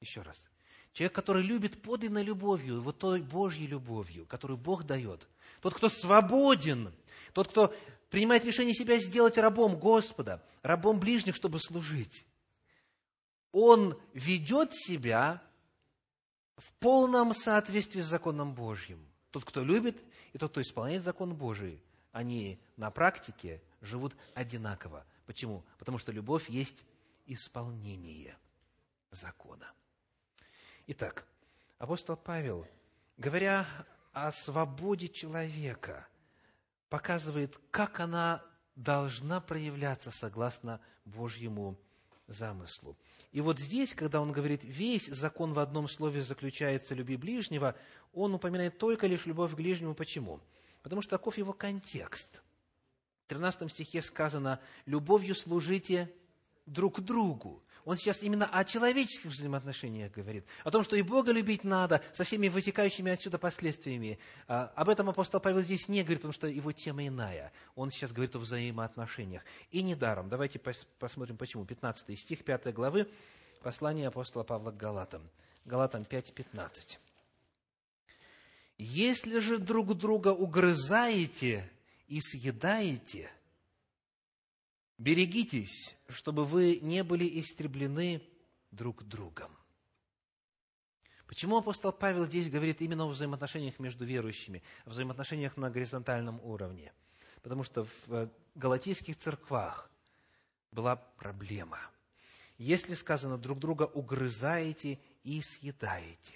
[0.00, 0.46] Еще раз.
[0.92, 5.26] Человек, который любит подлинной любовью, вот той Божьей любовью, которую Бог дает,
[5.60, 6.94] тот, кто свободен,
[7.32, 7.74] тот, кто
[8.10, 12.26] принимает решение себя сделать рабом Господа, рабом ближних, чтобы служить,
[13.50, 15.42] он ведет себя
[16.56, 19.04] в полном соответствии с законом Божьим.
[19.30, 20.00] Тот, кто любит,
[20.32, 25.04] и тот, кто исполняет закон Божий, они на практике живут одинаково.
[25.26, 25.64] Почему?
[25.78, 26.84] Потому что любовь есть
[27.26, 28.36] исполнение
[29.10, 29.72] закона.
[30.86, 31.26] Итак,
[31.78, 32.66] апостол Павел,
[33.16, 33.66] говоря
[34.12, 36.06] о свободе человека,
[36.88, 38.44] показывает, как она
[38.76, 41.78] должна проявляться согласно Божьему
[42.26, 42.96] замыслу.
[43.32, 47.74] И вот здесь, когда он говорит, весь закон в одном слове заключается «люби ближнего»,
[48.12, 49.94] он упоминает только лишь любовь к ближнему.
[49.94, 50.40] Почему?
[50.82, 52.42] Потому что таков его контекст.
[53.24, 56.12] В 13 стихе сказано «любовью служите
[56.66, 57.62] друг другу».
[57.86, 62.24] Он сейчас именно о человеческих взаимоотношениях говорит, о том, что и Бога любить надо, со
[62.24, 64.18] всеми вытекающими отсюда последствиями.
[64.48, 67.52] А, об этом апостол Павел здесь не говорит, потому что его тема иная.
[67.74, 69.42] Он сейчас говорит о взаимоотношениях.
[69.70, 70.28] И недаром.
[70.30, 70.58] Давайте
[70.98, 71.64] посмотрим, почему.
[71.66, 73.06] 15 стих 5 главы
[73.62, 75.28] послания апостола Павла к Галатам.
[75.66, 76.98] Галатам 5, 15.
[78.78, 81.70] «Если же друг друга угрызаете
[82.06, 83.30] и съедаете–
[84.98, 88.22] Берегитесь, чтобы вы не были истреблены
[88.70, 89.50] друг другом.
[91.26, 96.92] Почему апостол Павел здесь говорит именно о взаимоотношениях между верующими, о взаимоотношениях на горизонтальном уровне?
[97.42, 99.90] Потому что в э, галатийских церквах
[100.70, 101.78] была проблема.
[102.56, 106.34] Если сказано, друг друга угрызаете и съедаете,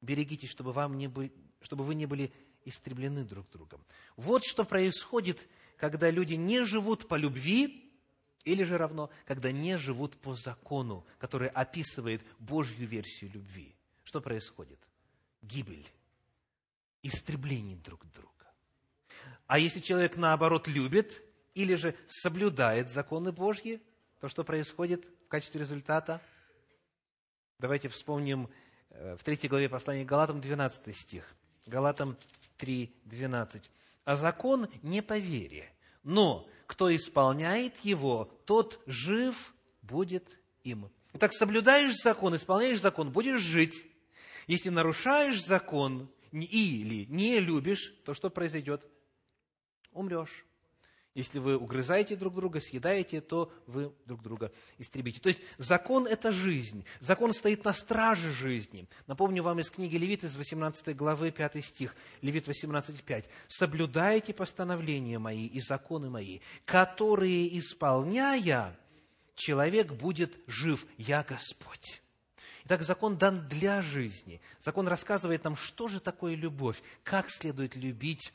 [0.00, 2.32] берегитесь, чтобы, вам не были, чтобы вы не были
[2.64, 3.84] истреблены друг другом.
[4.16, 7.82] Вот что происходит, когда люди не живут по любви,
[8.44, 13.74] или же равно, когда не живут по закону, который описывает Божью версию любви.
[14.04, 14.80] Что происходит?
[15.42, 15.86] Гибель,
[17.02, 18.28] истребление друг друга.
[19.46, 21.22] А если человек, наоборот, любит
[21.54, 23.80] или же соблюдает законы Божьи,
[24.20, 26.20] то что происходит в качестве результата?
[27.58, 28.48] Давайте вспомним
[28.90, 31.34] э, в третьей главе послания Галатам 12 стих.
[31.66, 32.16] Галатам
[32.62, 33.70] 3, 12.
[34.04, 35.68] «А закон не по вере,
[36.04, 40.88] но кто исполняет его, тот жив будет им».
[41.12, 43.84] Итак, соблюдаешь закон, исполняешь закон, будешь жить.
[44.46, 48.86] Если нарушаешь закон или не любишь, то что произойдет?
[49.90, 50.46] Умрешь.
[51.14, 55.20] Если вы угрызаете друг друга, съедаете, то вы друг друга истребите.
[55.20, 56.86] То есть закон– это жизнь.
[57.00, 58.88] Закон стоит на страже жизни.
[59.06, 63.26] Напомню вам из книги Левит из 18 главы 5 стих, Левит 18.5.
[63.46, 68.74] «Соблюдайте постановления мои и законы мои, которые, исполняя,
[69.34, 72.00] человек будет жив, я Господь».
[72.64, 74.40] Итак, закон дан для жизни.
[74.60, 78.32] Закон рассказывает нам, что же такое любовь, как следует любить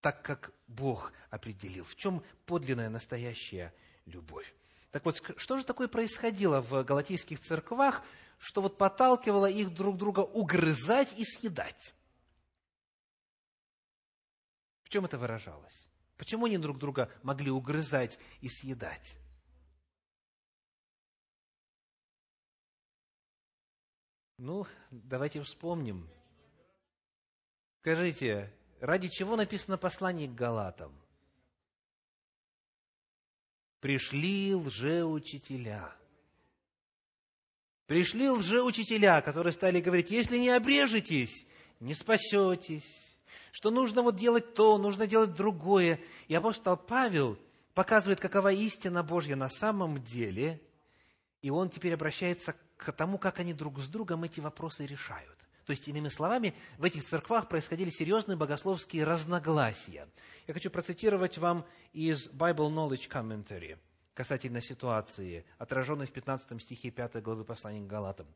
[0.00, 1.84] так, как Бог определил.
[1.84, 3.74] В чем подлинная, настоящая
[4.06, 4.54] любовь?
[4.90, 8.02] Так вот, что же такое происходило в галатийских церквах,
[8.38, 11.94] что вот подталкивало их друг друга угрызать и съедать?
[14.82, 15.86] В чем это выражалось?
[16.16, 19.16] Почему они друг друга могли угрызать и съедать?
[24.36, 26.08] Ну, давайте вспомним.
[27.80, 30.92] Скажите, ради чего написано послание к Галатам?
[33.80, 35.92] Пришли лжеучителя.
[37.86, 41.46] Пришли лжеучителя, которые стали говорить, если не обрежетесь,
[41.80, 43.18] не спасетесь,
[43.52, 46.00] что нужно вот делать то, нужно делать другое.
[46.28, 47.38] И апостол Павел
[47.74, 50.60] показывает, какова истина Божья на самом деле,
[51.42, 55.39] и он теперь обращается к тому, как они друг с другом эти вопросы решают.
[55.66, 60.08] То есть, иными словами, в этих церквах происходили серьезные богословские разногласия.
[60.46, 63.78] Я хочу процитировать вам из Bible Knowledge Commentary
[64.14, 68.26] касательно ситуации, отраженной в 15 стихе 5 главы послания к Галатам.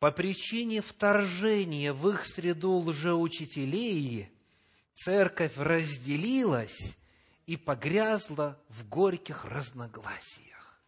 [0.00, 4.30] По причине вторжения в их среду лжеучителей
[4.92, 6.96] церковь разделилась
[7.46, 10.82] и погрязла в горьких разногласиях.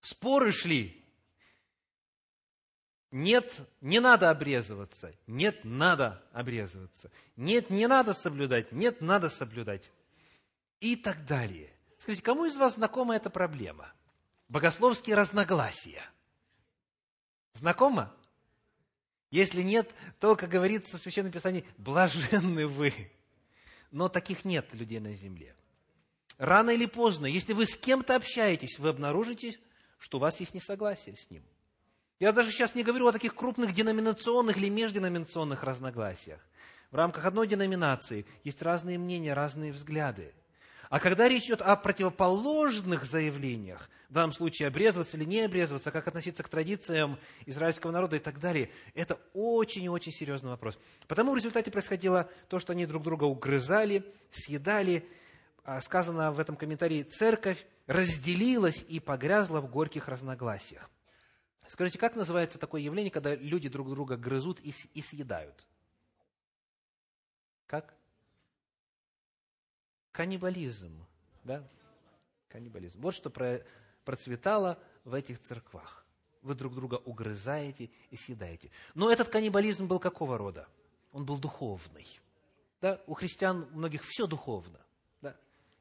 [0.00, 1.01] Споры шли
[3.12, 5.14] нет, не надо обрезываться.
[5.26, 7.10] Нет, надо обрезываться.
[7.36, 8.72] Нет, не надо соблюдать.
[8.72, 9.90] Нет, надо соблюдать.
[10.80, 11.70] И так далее.
[11.98, 13.92] Скажите, кому из вас знакома эта проблема?
[14.48, 16.02] Богословские разногласия.
[17.52, 18.16] Знакомо?
[19.30, 22.94] Если нет, то, как говорится в Священном Писании, блаженны вы.
[23.90, 25.54] Но таких нет людей на земле.
[26.38, 29.52] Рано или поздно, если вы с кем-то общаетесь, вы обнаружите,
[29.98, 31.44] что у вас есть несогласие с ним.
[32.22, 36.38] Я даже сейчас не говорю о таких крупных деноминационных или межденоминационных разногласиях.
[36.92, 40.32] В рамках одной деноминации есть разные мнения, разные взгляды.
[40.88, 46.06] А когда речь идет о противоположных заявлениях, в данном случае обрезываться или не обрезываться, как
[46.06, 50.78] относиться к традициям израильского народа и так далее, это очень и очень серьезный вопрос.
[51.08, 55.08] Потому в результате происходило то, что они друг друга угрызали, съедали.
[55.64, 60.88] А сказано в этом комментарии, церковь разделилась и погрязла в горьких разногласиях.
[61.66, 65.66] Скажите, как называется такое явление, когда люди друг друга грызут и, и съедают?
[67.66, 67.94] Как?
[70.10, 71.06] Каннибализм.
[71.44, 71.66] Да?
[72.48, 73.00] Каннибализм.
[73.00, 73.64] Вот что про,
[74.04, 76.04] процветало в этих церквах.
[76.42, 78.70] Вы друг друга угрызаете и съедаете.
[78.94, 80.68] Но этот каннибализм был какого рода?
[81.12, 82.06] Он был духовный.
[82.80, 83.00] Да?
[83.06, 84.80] У христиан многих все духовно.
[85.20, 85.36] Да?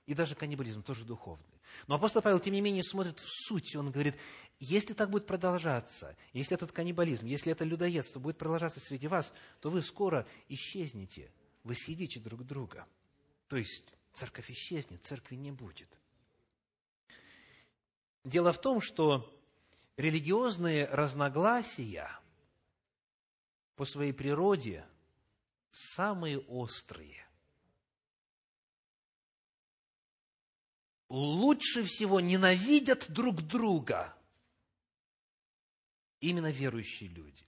[0.06, 1.51] И даже каннибализм тоже духовный.
[1.88, 3.76] Но апостол Павел, тем не менее, смотрит в суть.
[3.76, 4.16] Он говорит,
[4.60, 9.70] если так будет продолжаться, если этот каннибализм, если это людоедство будет продолжаться среди вас, то
[9.70, 11.32] вы скоро исчезнете.
[11.64, 12.88] Вы съедите друг друга.
[13.48, 15.90] То есть церковь исчезнет, церкви не будет.
[18.24, 19.36] Дело в том, что
[19.98, 22.10] религиозные разногласия
[23.76, 24.86] по своей природе
[25.72, 27.26] самые острые–
[31.12, 34.16] лучше всего ненавидят друг друга
[36.22, 37.46] именно верующие люди.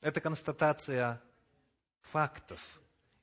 [0.00, 1.20] Это констатация
[2.00, 2.80] фактов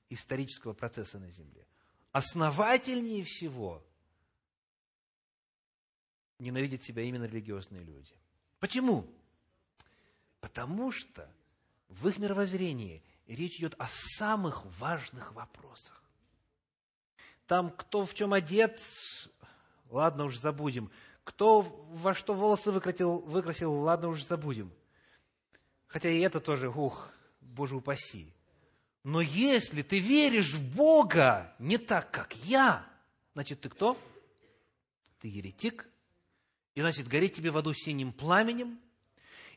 [0.10, 1.66] исторического процесса на Земле.
[2.12, 3.86] Основательнее всего
[6.40, 8.14] ненавидят себя именно религиозные люди.
[8.60, 9.08] Почему?
[10.42, 11.30] Потому что
[11.88, 13.04] в их мировоззрении
[13.36, 16.04] речь идет о самых важных вопросах.
[17.46, 18.82] Там, кто в чем одет,
[19.90, 20.92] ладно уж забудем.
[21.24, 24.72] Кто во что волосы выкрасил, выкрасил ладно уж забудем.
[25.88, 27.10] Хотя и это тоже, ух,
[27.40, 28.34] Боже упаси.
[29.04, 32.86] Но если ты веришь в Бога не так, как я,
[33.34, 33.98] значит, ты кто?
[35.20, 35.88] Ты еретик.
[36.76, 38.80] И значит, гореть тебе в аду синим пламенем–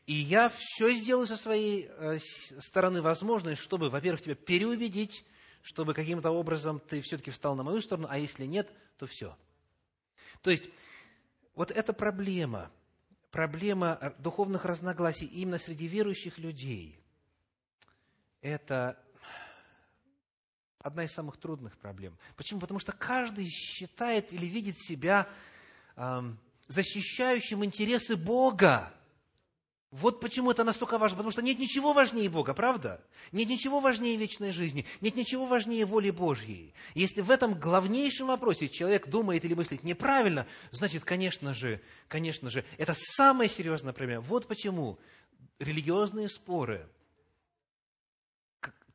[0.05, 5.25] и я все сделаю со своей э, стороны возможное, чтобы, во-первых, тебя переубедить,
[5.61, 9.37] чтобы каким-то образом ты все-таки встал на мою сторону, а если нет, то все.
[10.41, 10.69] То есть,
[11.55, 12.69] вот эта проблема,
[13.31, 16.99] проблема духовных разногласий именно среди верующих людей,
[18.41, 19.01] это
[20.79, 22.17] одна из самых трудных проблем.
[22.35, 22.59] Почему?
[22.59, 25.29] Потому что каждый считает или видит себя
[25.95, 26.37] эм,
[26.67, 28.93] защищающим интересы Бога.
[29.93, 32.99] Вот почему это настолько важно, потому что нет ничего важнее Бога, правда?
[33.31, 36.73] Нет ничего важнее вечной жизни, нет ничего важнее воли Божьей.
[36.95, 42.65] Если в этом главнейшем вопросе человек думает или мыслит неправильно, значит, конечно же, конечно же,
[42.79, 44.23] это самая серьезная проблема.
[44.23, 44.97] Вот почему
[45.59, 46.89] религиозные споры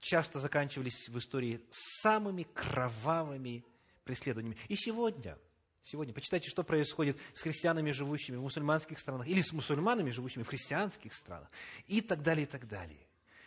[0.00, 3.64] часто заканчивались в истории самыми кровавыми
[4.02, 4.58] преследованиями.
[4.66, 5.38] И сегодня–
[5.88, 6.12] сегодня.
[6.12, 11.12] Почитайте, что происходит с христианами, живущими в мусульманских странах, или с мусульманами, живущими в христианских
[11.14, 11.50] странах,
[11.86, 13.06] и так далее, и так далее.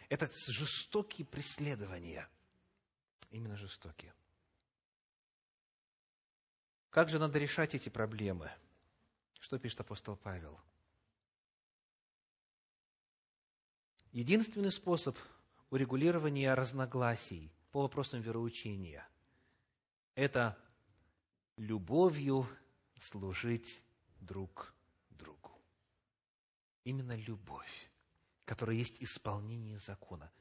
[0.09, 2.27] Это жестокие преследования.
[3.29, 4.13] Именно жестокие.
[6.89, 8.51] Как же надо решать эти проблемы?
[9.39, 10.59] Что пишет апостол Павел?
[14.11, 15.17] Единственный способ
[15.69, 19.07] урегулирования разногласий по вопросам вероучения–
[20.15, 20.57] это
[21.57, 22.47] любовью
[22.99, 23.81] служить
[24.19, 24.73] друг
[25.09, 25.51] другу.
[26.83, 27.89] Именно любовь,
[28.45, 30.31] которая есть исполнение закона.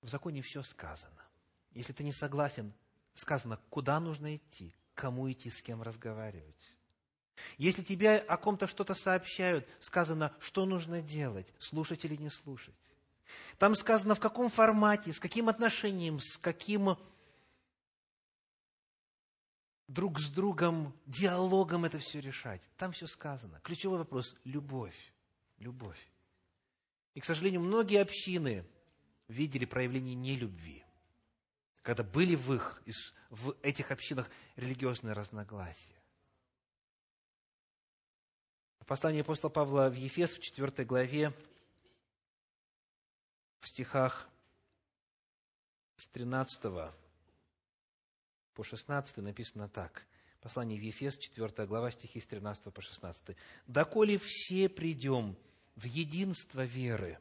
[0.00, 1.22] В законе все сказано.
[1.72, 2.72] Если ты не согласен,
[3.14, 6.74] сказано, куда нужно идти, кому идти, с кем разговаривать.
[7.56, 12.74] Если тебе о ком-то что-то сообщают, сказано, что нужно делать, слушать или не слушать.
[13.58, 16.98] Там сказано, в каком формате, с каким отношением, с каким
[19.92, 22.62] друг с другом диалогом это все решать.
[22.76, 23.60] Там все сказано.
[23.62, 25.12] Ключевой вопрос– любовь.
[25.58, 26.08] Любовь.
[27.14, 28.64] И, к сожалению, многие общины
[29.28, 30.84] видели проявление нелюбви,
[31.82, 32.82] когда были в, их,
[33.30, 36.00] в этих общинах религиозные разногласия.
[38.80, 41.32] В послании апостола Павла в Ефес, в 4 главе,
[43.60, 44.28] в стихах
[45.96, 46.92] с 13
[48.54, 50.06] по 16 написано так.
[50.40, 53.36] Послание в Ефес, 4 глава, стихи с 13 по 16.
[53.66, 55.36] «Доколе все придем
[55.76, 57.18] в единство веры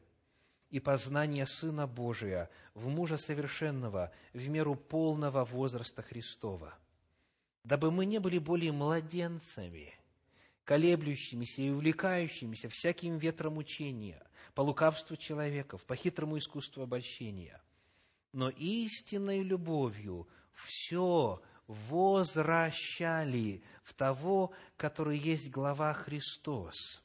[0.71, 6.73] и познания Сына Божия, в мужа совершенного, в меру полного возраста Христова,
[7.63, 9.93] дабы мы не были более младенцами,
[10.63, 14.23] колеблющимися и увлекающимися всяким ветром учения,
[14.55, 17.61] по лукавству человеков, по хитрому искусству обольщения,
[18.33, 27.01] но истинной любовью все возвращали в того, который есть глава Христос,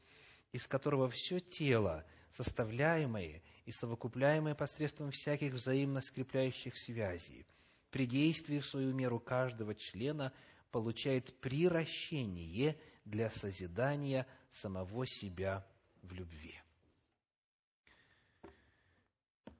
[0.53, 7.47] из которого все тело, составляемое и совокупляемое посредством всяких взаимно скрепляющих связей,
[7.91, 10.33] при действии в свою меру каждого члена
[10.71, 15.67] получает приращение для созидания самого себя
[16.03, 16.61] в любви.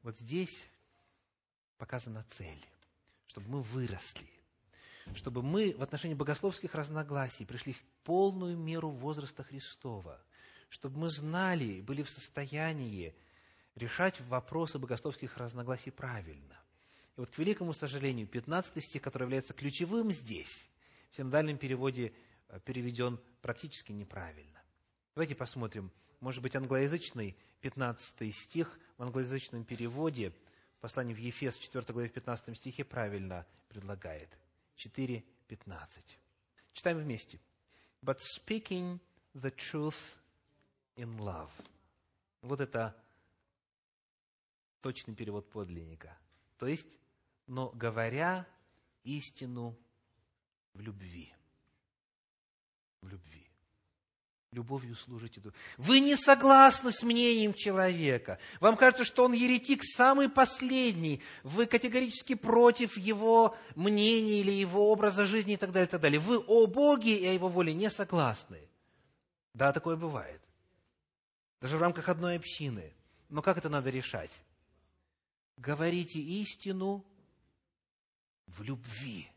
[0.03, 0.69] Вот здесь
[1.79, 2.65] показана цель,
[3.37, 4.31] чтобы мы выросли,
[5.15, 10.25] чтобы мы в отношении богословских разногласий пришли в полную меру возраста Христова,
[10.71, 13.15] чтобы мы знали, были в состоянии
[13.75, 16.59] решать вопросы богословских разногласий правильно.
[17.15, 20.71] И вот, к великому сожалению, 15 стих, который является ключевым здесь,
[21.11, 22.15] в синодальном переводе
[22.49, 24.63] э, переведен практически неправильно.
[25.15, 30.33] Давайте посмотрим, может быть, англоязычный 15 стих в англоязычном переводе,
[30.81, 34.29] послание в Ефес, 4 главе, в 15 стихе правильно предлагает.
[34.77, 36.19] 4, 15.
[36.73, 37.41] Читаем вместе.
[38.03, 39.01] But speaking
[39.35, 40.19] the truth
[40.97, 41.51] in love.
[42.43, 42.97] Вот это
[44.81, 46.17] точный перевод подлинника.
[46.59, 46.99] То есть,
[47.47, 48.47] но говоря
[49.05, 49.77] истину
[50.75, 51.35] в любви.
[53.01, 53.46] В любви.
[54.57, 55.43] Любовью служите.
[55.77, 58.39] Вы не согласны с мнением человека.
[58.59, 61.21] Вам кажется, что он еретик самый последний.
[61.43, 66.19] Вы категорически против его мнения или его образа жизни и так далее, и так далее.
[66.19, 68.67] Вы о Боге и о его воле не согласны.
[69.53, 70.41] Да, такое бывает.
[71.61, 72.95] Даже в рамках одной общины.
[73.29, 74.33] Но как это надо решать?
[75.59, 77.05] Говорите истину
[78.47, 79.31] в любви.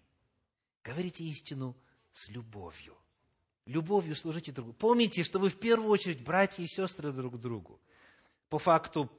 [0.81, 1.75] Говорите истину
[2.13, 2.95] с любовью.
[3.69, 4.73] Любовью служите другу.
[4.73, 7.79] Помните, что вы в первую очередь братья и сестры друг другу.
[8.49, 9.11] По факту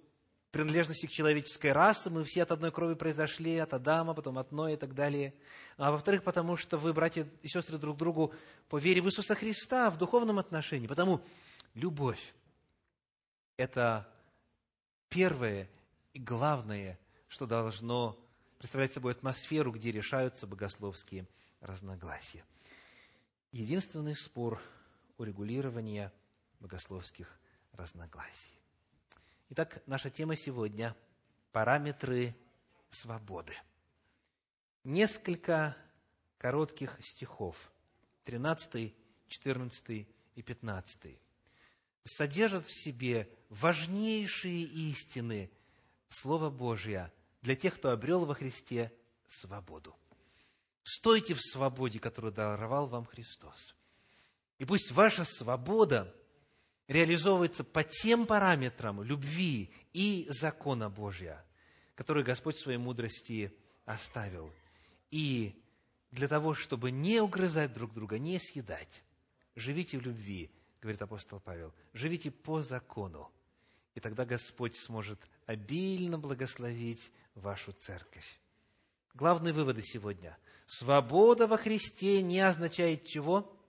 [0.51, 4.75] принадлежности к человеческой расе, мы все от одной крови произошли, от Адама, потом от Ноя
[4.75, 5.35] и так далее.
[5.77, 8.35] А во-вторых, потому что вы, братья и сестры, друг другу
[8.69, 10.89] по вере в Иисуса Христа в духовном отношении.
[10.89, 11.21] Потому
[11.75, 12.35] любовь–
[13.57, 14.13] это
[15.09, 15.71] первое
[16.13, 16.99] и главное,
[17.29, 18.19] что должно
[18.59, 21.29] представлять собой атмосферу, где решаются богословские
[21.61, 22.43] разногласия.
[23.53, 24.63] Единственный спор
[25.19, 26.13] урегулирования
[26.61, 27.29] богословских
[27.73, 28.55] разногласий.
[29.51, 30.95] Итак, наша тема сегодня–
[31.53, 32.37] параметры
[32.91, 33.53] свободы.
[34.85, 35.77] Несколько
[36.39, 37.57] коротких стихов,
[38.25, 38.95] 13,
[39.27, 41.19] 14 и 15,
[42.05, 45.51] содержат в себе важнейшие истины
[46.09, 48.93] Слова Божия для тех, кто обрел во Христе
[49.27, 49.97] свободу.
[50.93, 53.77] Стойте в свободе, которую даровал вам Христос.
[54.59, 56.13] И пусть ваша свобода
[56.89, 61.45] реализовывается по тем параметрам любви и закона Божия,
[61.95, 64.53] который Господь в своей мудрости оставил.
[65.13, 65.55] И
[66.11, 69.05] для того, чтобы не угрызать друг друга, не съедать,
[69.55, 70.51] живите в любви,
[70.83, 73.31] говорит апостол Павел, живите по закону,
[73.95, 78.41] и тогда Господь сможет обильно благословить вашу церковь.
[79.15, 80.37] Главные выводы сегодня.
[80.73, 83.61] Свобода во Христе не означает чего?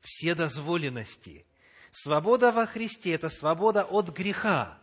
[0.00, 1.46] Все дозволенности.
[1.92, 4.82] Свобода во Христе– это свобода от греха.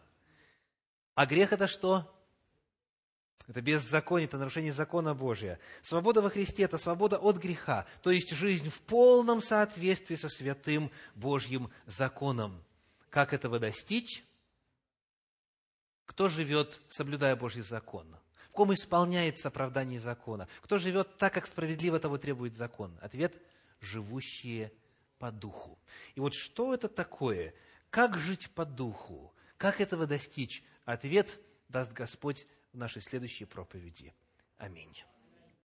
[1.15, 2.09] А грех– это что?
[3.49, 5.59] это беззаконие, это нарушение закона Божия.
[5.81, 10.89] Свобода во Христе– это свобода от греха, то есть жизнь в полном соответствии со святым
[11.15, 12.63] Божьим законом.
[13.09, 14.23] Как этого достичь?
[16.05, 18.18] Кто живет, соблюдая Божий закон?
[18.59, 20.49] Ком исполняется оправдание закона?
[20.59, 22.93] Кто живет так, как справедливо того требует закон?
[22.99, 23.41] Ответ–
[23.79, 24.73] живущие
[25.17, 25.79] по духу.
[26.15, 27.53] И вот что это такое?
[27.89, 29.33] Как жить по духу?
[29.55, 30.61] Как этого достичь?
[30.83, 31.39] Ответ
[31.69, 34.13] даст Господь в нашей следующей проповеди.
[34.57, 34.93] Аминь.